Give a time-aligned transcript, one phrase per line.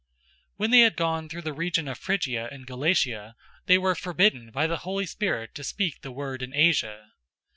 [0.53, 3.35] 016:006 When they had gone through the region of Phrygia and Galatia,
[3.67, 7.11] they were forbidden by the Holy Spirit to speak the word in Asia.